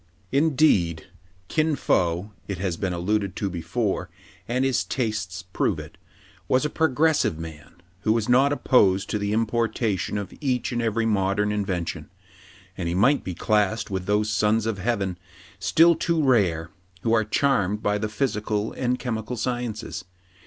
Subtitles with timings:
[0.31, 1.11] Indeed,
[1.47, 4.09] Kin Fo— it has been alluded to before,
[4.47, 5.95] and his tastes prove it—
[6.47, 11.05] was a progressive man, who was not opposed to the importation of each and every
[11.05, 12.09] modern invention;
[12.75, 15.19] and he might be classed with those Sons of Heaven,
[15.59, 16.71] still too rare,
[17.03, 20.03] who are charmed by the physical and chemical sci ences.